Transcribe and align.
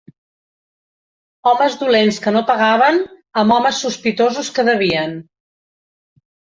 Homes 1.51 1.75
dolents 1.83 2.19
que 2.25 2.35
no 2.39 2.43
pagaven, 2.49 2.99
amb 3.43 3.59
homes 3.59 3.85
sospitosos 3.87 4.53
que 4.59 4.71
devien 4.75 5.19